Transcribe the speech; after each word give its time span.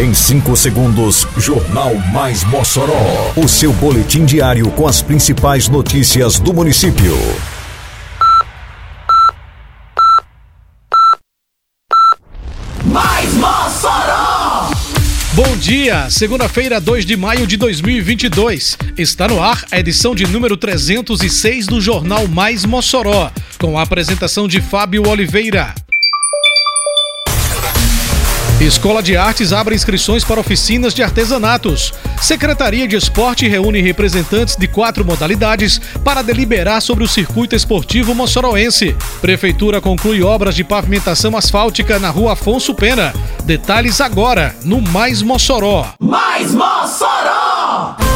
Em 0.00 0.14
5 0.14 0.56
segundos, 0.56 1.26
Jornal 1.36 1.94
Mais 2.10 2.42
Mossoró. 2.44 3.34
O 3.36 3.46
seu 3.46 3.70
boletim 3.70 4.24
diário 4.24 4.70
com 4.70 4.88
as 4.88 5.02
principais 5.02 5.68
notícias 5.68 6.40
do 6.40 6.54
município. 6.54 7.14
Mais 12.82 13.34
Mossoró! 13.34 14.70
Bom 15.34 15.54
dia, 15.58 16.08
segunda-feira, 16.08 16.80
2 16.80 17.04
de 17.04 17.18
maio 17.18 17.46
de 17.46 17.58
2022. 17.58 18.78
Está 18.96 19.28
no 19.28 19.42
ar 19.42 19.66
a 19.70 19.78
edição 19.78 20.14
de 20.14 20.26
número 20.26 20.56
306 20.56 21.66
do 21.66 21.78
Jornal 21.78 22.26
Mais 22.26 22.64
Mossoró, 22.64 23.30
com 23.58 23.78
a 23.78 23.82
apresentação 23.82 24.48
de 24.48 24.62
Fábio 24.62 25.06
Oliveira. 25.06 25.74
Escola 28.66 29.02
de 29.02 29.16
Artes 29.16 29.54
abre 29.54 29.74
inscrições 29.74 30.22
para 30.22 30.38
oficinas 30.38 30.92
de 30.92 31.02
artesanatos. 31.02 31.94
Secretaria 32.20 32.86
de 32.86 32.94
Esporte 32.94 33.48
reúne 33.48 33.80
representantes 33.80 34.54
de 34.54 34.68
quatro 34.68 35.02
modalidades 35.02 35.80
para 36.04 36.20
deliberar 36.20 36.82
sobre 36.82 37.02
o 37.02 37.08
circuito 37.08 37.56
esportivo 37.56 38.14
moçoroense. 38.14 38.94
Prefeitura 39.22 39.80
conclui 39.80 40.22
obras 40.22 40.54
de 40.54 40.62
pavimentação 40.62 41.34
asfáltica 41.38 41.98
na 41.98 42.10
rua 42.10 42.34
Afonso 42.34 42.74
Pena. 42.74 43.14
Detalhes 43.44 43.98
agora 43.98 44.54
no 44.62 44.82
Mais 44.82 45.22
Mossoró. 45.22 45.86
Mais 45.98 46.52
Mossoró! 46.52 48.09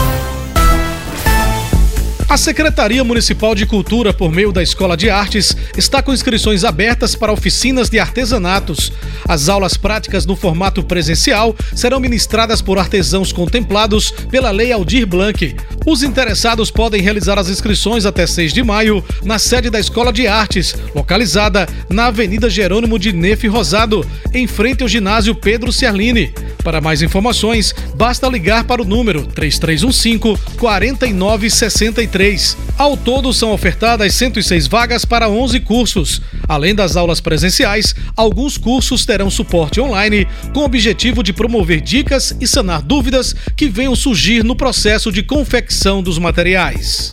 A 2.34 2.37
Secretaria 2.37 3.05
Municipal 3.05 3.55
de 3.55 3.65
Cultura, 3.65 4.12
por 4.12 4.29
meio 4.29 4.51
da 4.51 4.61
Escola 4.61 4.97
de 4.97 5.09
Artes, 5.09 5.56
está 5.77 6.02
com 6.02 6.12
inscrições 6.12 6.65
abertas 6.65 7.15
para 7.15 7.33
oficinas 7.33 7.88
de 7.88 8.01
artesanatos. 8.01 8.91
As 9.29 9.48
aulas 9.48 9.77
práticas 9.77 10.27
no 10.27 10.34
formato 10.34 10.83
presencial 10.83 11.55
serão 11.77 12.01
ministradas 12.01 12.60
por 12.60 12.77
artesãos 12.77 13.33
contemplados 13.33 14.10
pela 14.32 14.51
Lei 14.51 14.73
Aldir 14.73 15.07
Blanc. 15.07 15.54
Os 15.87 16.02
interessados 16.02 16.73
podem 16.73 17.01
realizar 17.01 17.38
as 17.38 17.49
inscrições 17.49 18.04
até 18.04 18.26
6 18.26 18.52
de 18.52 18.65
maio 18.65 19.04
na 19.23 19.38
sede 19.38 19.71
da 19.71 19.79
Escola 19.79 20.13
de 20.13 20.26
Artes, 20.26 20.74
localizada 20.93 21.69
na 21.88 22.07
Avenida 22.07 22.51
Jerônimo 22.51 22.98
de 22.98 23.13
Nefe 23.13 23.46
Rosado, 23.46 24.04
em 24.32 24.48
frente 24.48 24.82
ao 24.82 24.88
ginásio 24.88 25.37
Pedro 25.37 25.73
Ciarline. 25.73 26.35
Para 26.65 26.80
mais 26.80 27.02
informações, 27.02 27.74
basta 27.95 28.26
ligar 28.26 28.65
para 28.65 28.80
o 28.80 28.87
número 28.87 29.26
3315 29.26 30.40
4963. 30.59 32.57
Ao 32.79 32.96
todo, 32.96 33.32
são 33.34 33.52
ofertadas 33.52 34.15
106 34.15 34.66
vagas 34.66 35.04
para 35.04 35.29
11 35.29 35.60
cursos. 35.60 36.23
Além 36.48 36.74
das 36.74 36.96
aulas 36.96 37.20
presenciais, 37.20 37.95
alguns 38.16 38.57
cursos 38.57 39.04
terão 39.04 39.30
suporte 39.30 39.79
online 39.79 40.26
com 40.54 40.60
o 40.60 40.65
objetivo 40.65 41.23
de 41.23 41.35
promover 41.35 41.82
dicas 41.82 42.35
e 42.40 42.48
sanar 42.48 42.80
dúvidas 42.80 43.37
que 43.54 43.68
venham 43.68 43.95
surgir 43.95 44.42
no 44.42 44.57
processo 44.57 45.12
de 45.12 45.23
confecção 45.23 46.02
dos 46.02 46.18
materiais. 46.18 47.12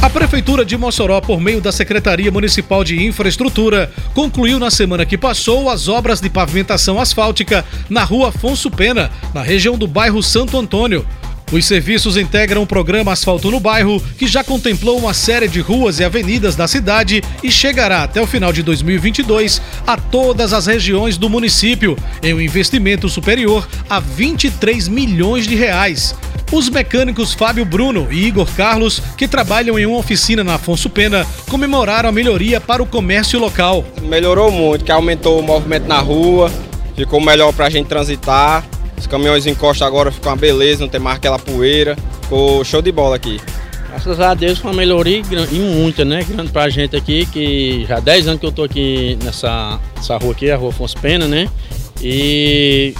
A 0.00 0.08
Prefeitura 0.08 0.64
de 0.64 0.76
Mossoró, 0.76 1.20
por 1.20 1.40
meio 1.40 1.60
da 1.60 1.72
Secretaria 1.72 2.30
Municipal 2.30 2.84
de 2.84 3.04
Infraestrutura, 3.04 3.90
concluiu 4.14 4.56
na 4.56 4.70
semana 4.70 5.04
que 5.04 5.18
passou 5.18 5.68
as 5.68 5.88
obras 5.88 6.20
de 6.20 6.30
pavimentação 6.30 7.00
asfáltica 7.00 7.64
na 7.90 8.04
rua 8.04 8.28
Afonso 8.28 8.70
Pena, 8.70 9.10
na 9.34 9.42
região 9.42 9.76
do 9.76 9.88
bairro 9.88 10.22
Santo 10.22 10.56
Antônio. 10.56 11.04
Os 11.50 11.64
serviços 11.64 12.18
integram 12.18 12.62
o 12.62 12.66
programa 12.66 13.12
Asfalto 13.12 13.50
no 13.50 13.58
Bairro, 13.58 14.02
que 14.18 14.26
já 14.26 14.44
contemplou 14.44 14.98
uma 14.98 15.14
série 15.14 15.48
de 15.48 15.60
ruas 15.60 15.98
e 15.98 16.04
avenidas 16.04 16.54
da 16.54 16.68
cidade 16.68 17.22
e 17.42 17.50
chegará 17.50 18.02
até 18.02 18.20
o 18.20 18.26
final 18.26 18.52
de 18.52 18.62
2022 18.62 19.62
a 19.86 19.96
todas 19.96 20.52
as 20.52 20.66
regiões 20.66 21.16
do 21.16 21.30
município, 21.30 21.96
em 22.22 22.34
um 22.34 22.40
investimento 22.40 23.08
superior 23.08 23.66
a 23.88 23.98
23 23.98 24.88
milhões 24.88 25.46
de 25.46 25.54
reais. 25.54 26.14
Os 26.52 26.68
mecânicos 26.68 27.32
Fábio 27.32 27.64
Bruno 27.64 28.08
e 28.10 28.26
Igor 28.26 28.48
Carlos, 28.54 29.02
que 29.16 29.26
trabalham 29.26 29.78
em 29.78 29.86
uma 29.86 29.98
oficina 29.98 30.44
na 30.44 30.56
Afonso 30.56 30.90
Pena, 30.90 31.26
comemoraram 31.48 32.10
a 32.10 32.12
melhoria 32.12 32.60
para 32.60 32.82
o 32.82 32.86
comércio 32.86 33.38
local. 33.38 33.86
Melhorou 34.02 34.50
muito, 34.50 34.84
que 34.84 34.92
aumentou 34.92 35.40
o 35.40 35.42
movimento 35.42 35.86
na 35.86 35.98
rua, 35.98 36.52
ficou 36.94 37.22
melhor 37.22 37.54
para 37.54 37.66
a 37.66 37.70
gente 37.70 37.86
transitar. 37.86 38.64
Os 38.98 39.06
caminhões 39.06 39.46
encostam 39.46 39.86
agora, 39.86 40.10
ficam 40.10 40.32
uma 40.32 40.36
beleza, 40.36 40.80
não 40.82 40.88
tem 40.88 41.00
mais 41.00 41.16
aquela 41.16 41.38
poeira. 41.38 41.96
Ficou 42.22 42.64
show 42.64 42.82
de 42.82 42.92
bola 42.92 43.16
aqui. 43.16 43.40
Graças 43.88 44.20
a 44.20 44.34
Deus 44.34 44.58
foi 44.58 44.70
uma 44.70 44.76
melhoria 44.76 45.22
e 45.50 45.58
muita, 45.58 46.04
né? 46.04 46.22
Grande 46.22 46.50
pra 46.52 46.68
gente 46.68 46.94
aqui, 46.94 47.24
que 47.26 47.86
já 47.88 47.96
há 47.96 48.00
10 48.00 48.28
anos 48.28 48.40
que 48.40 48.46
eu 48.46 48.52
tô 48.52 48.62
aqui 48.62 49.18
nessa, 49.24 49.80
nessa 49.96 50.16
rua 50.18 50.32
aqui, 50.32 50.50
a 50.50 50.56
rua 50.56 50.68
Afonso 50.68 50.96
Pena, 50.98 51.26
né? 51.26 51.48
E 52.02 52.94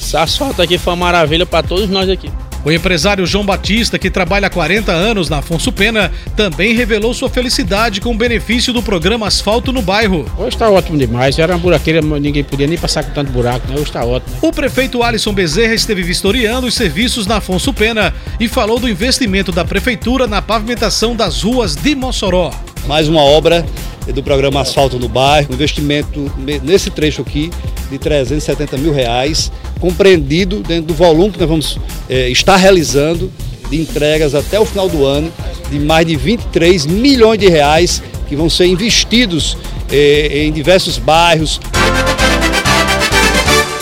esse 0.00 0.16
asfalto 0.16 0.60
aqui 0.60 0.76
foi 0.76 0.92
uma 0.92 1.06
maravilha 1.06 1.46
para 1.46 1.66
todos 1.66 1.88
nós 1.88 2.08
aqui. 2.10 2.30
O 2.64 2.72
empresário 2.72 3.26
João 3.26 3.44
Batista, 3.44 3.98
que 3.98 4.08
trabalha 4.08 4.46
há 4.46 4.50
40 4.50 4.90
anos 4.90 5.28
na 5.28 5.38
Afonso 5.38 5.70
Pena, 5.70 6.10
também 6.34 6.74
revelou 6.74 7.12
sua 7.12 7.28
felicidade 7.28 8.00
com 8.00 8.12
o 8.12 8.16
benefício 8.16 8.72
do 8.72 8.82
programa 8.82 9.26
Asfalto 9.26 9.70
no 9.70 9.82
Bairro. 9.82 10.24
Hoje 10.38 10.56
está 10.56 10.70
ótimo 10.70 10.96
demais. 10.96 11.38
Era 11.38 11.52
uma 11.52 11.58
buraqueira, 11.58 12.00
ninguém 12.00 12.42
podia 12.42 12.66
nem 12.66 12.78
passar 12.78 13.04
com 13.04 13.12
tanto 13.12 13.30
buraco, 13.30 13.68
né? 13.68 13.74
Hoje 13.74 13.84
está 13.84 14.02
ótimo. 14.02 14.34
O 14.40 14.50
prefeito 14.50 15.02
Alisson 15.02 15.34
Bezerra 15.34 15.74
esteve 15.74 16.02
vistoriando 16.02 16.66
os 16.66 16.74
serviços 16.74 17.26
na 17.26 17.36
Afonso 17.36 17.70
Pena 17.70 18.14
e 18.40 18.48
falou 18.48 18.78
do 18.78 18.88
investimento 18.88 19.52
da 19.52 19.64
prefeitura 19.64 20.26
na 20.26 20.40
pavimentação 20.40 21.14
das 21.14 21.42
ruas 21.42 21.76
de 21.76 21.94
Mossoró. 21.94 22.50
Mais 22.86 23.08
uma 23.08 23.22
obra 23.22 23.64
do 24.06 24.22
programa 24.22 24.62
Asfalto 24.62 24.98
no 24.98 25.08
Bairro, 25.08 25.48
um 25.50 25.54
investimento 25.54 26.30
nesse 26.62 26.90
trecho 26.90 27.22
aqui 27.22 27.50
de 27.90 27.98
370 27.98 28.76
mil 28.76 28.92
reais, 28.92 29.50
compreendido 29.84 30.60
dentro 30.60 30.86
do 30.86 30.94
volume 30.94 31.30
que 31.30 31.38
nós 31.38 31.46
vamos 31.46 31.78
é, 32.08 32.30
estar 32.30 32.56
realizando 32.56 33.30
de 33.68 33.78
entregas 33.78 34.34
até 34.34 34.58
o 34.58 34.64
final 34.64 34.88
do 34.88 35.04
ano, 35.04 35.30
de 35.70 35.78
mais 35.78 36.06
de 36.06 36.16
23 36.16 36.86
milhões 36.86 37.38
de 37.38 37.48
reais 37.48 38.02
que 38.26 38.34
vão 38.34 38.48
ser 38.48 38.64
investidos 38.64 39.58
é, 39.92 40.44
em 40.46 40.50
diversos 40.50 40.96
bairros. 40.96 41.60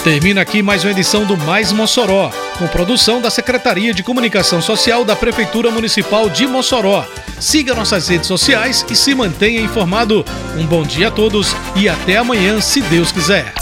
Termina 0.02 0.40
aqui 0.40 0.60
mais 0.60 0.82
uma 0.82 0.90
edição 0.90 1.24
do 1.24 1.36
Mais 1.36 1.70
Mossoró, 1.70 2.32
com 2.58 2.66
produção 2.66 3.20
da 3.20 3.30
Secretaria 3.30 3.94
de 3.94 4.02
Comunicação 4.02 4.60
Social 4.60 5.04
da 5.04 5.14
Prefeitura 5.14 5.70
Municipal 5.70 6.28
de 6.28 6.48
Mossoró. 6.48 7.06
Siga 7.38 7.76
nossas 7.76 8.08
redes 8.08 8.26
sociais 8.26 8.84
e 8.90 8.96
se 8.96 9.14
mantenha 9.14 9.60
informado. 9.60 10.24
Um 10.58 10.66
bom 10.66 10.82
dia 10.82 11.08
a 11.08 11.10
todos 11.12 11.54
e 11.76 11.88
até 11.88 12.16
amanhã, 12.16 12.60
se 12.60 12.80
Deus 12.80 13.12
quiser. 13.12 13.61